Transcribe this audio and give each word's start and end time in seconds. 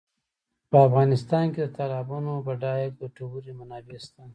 په 0.69 0.77
افغانستان 0.87 1.45
کې 1.53 1.59
د 1.63 1.67
تالابونو 1.77 2.31
بډایه 2.47 2.85
او 2.89 2.95
ګټورې 3.01 3.51
منابع 3.59 3.97
شته. 4.05 4.21